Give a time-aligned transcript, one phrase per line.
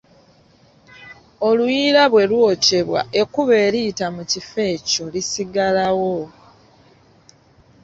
[1.47, 6.17] Oluyiira bwe lwokyebwa ekkubo eriyita mu kifo ekyo lisigalawo.